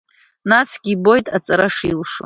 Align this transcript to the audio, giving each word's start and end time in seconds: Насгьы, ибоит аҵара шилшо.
Насгьы, 0.49 0.91
ибоит 0.93 1.25
аҵара 1.35 1.67
шилшо. 1.75 2.19